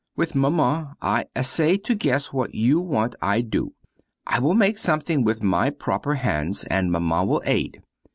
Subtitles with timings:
[0.15, 3.75] With Maman I essay to guess what you want I do.
[4.25, 7.83] I will make something with my proper hands, and Maman will aid.